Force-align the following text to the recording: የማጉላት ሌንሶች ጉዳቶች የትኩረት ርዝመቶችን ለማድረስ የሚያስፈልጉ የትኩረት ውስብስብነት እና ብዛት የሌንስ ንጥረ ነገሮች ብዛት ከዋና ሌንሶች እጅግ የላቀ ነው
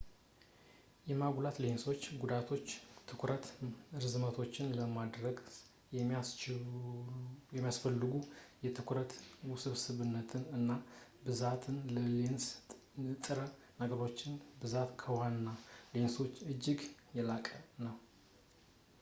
የማጉላት 1.09 1.57
ሌንሶች 1.63 2.03
ጉዳቶች 2.21 2.69
የትኩረት 2.77 3.43
ርዝመቶችን 4.03 4.71
ለማድረስ 4.77 5.57
የሚያስፈልጉ 7.51 8.13
የትኩረት 8.65 9.13
ውስብስብነት 9.51 10.31
እና 10.59 10.69
ብዛት 11.27 11.65
የሌንስ 11.97 12.47
ንጥረ 13.11 13.39
ነገሮች 13.83 14.17
ብዛት 14.63 14.91
ከዋና 15.03 15.45
ሌንሶች 15.97 16.35
እጅግ 16.53 16.81
የላቀ 17.19 17.47
ነው 17.85 17.95